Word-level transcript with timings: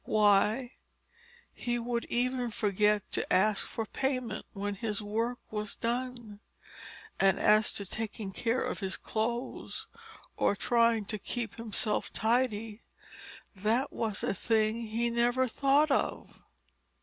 Why, 0.03 0.71
he 1.53 1.77
would 1.77 2.05
even 2.05 2.49
forget 2.49 3.11
to 3.11 3.31
ask 3.31 3.67
for 3.67 3.85
payment 3.85 4.47
when 4.51 4.73
his 4.73 4.99
work 4.99 5.37
was 5.51 5.75
done; 5.75 6.39
and 7.19 7.37
as 7.37 7.71
to 7.73 7.85
taking 7.85 8.31
care 8.31 8.63
of 8.63 8.79
his 8.79 8.97
clothes, 8.97 9.85
or 10.37 10.55
trying 10.55 11.05
to 11.05 11.19
keep 11.19 11.53
himself 11.57 12.11
tidy, 12.13 12.81
that 13.55 13.93
was 13.93 14.23
a 14.23 14.33
thing 14.33 14.87
he 14.87 15.11
never 15.11 15.47
thought 15.47 15.91
of! 15.91 16.41